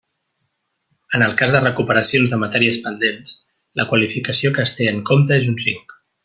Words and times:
En 1.17 1.25
el 1.25 1.35
cas 1.41 1.51
de 1.55 1.59
recuperacions 1.65 2.31
de 2.33 2.39
matèries 2.45 2.79
pendents, 2.87 3.35
la 3.81 3.87
qualificació 3.93 4.53
que 4.57 4.65
es 4.67 4.75
té 4.81 4.89
en 4.95 5.05
compte 5.13 5.39
és 5.45 5.53
un 5.55 5.63
cinc. 5.67 5.97